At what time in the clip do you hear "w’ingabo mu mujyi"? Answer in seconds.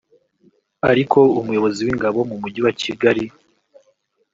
1.83-2.59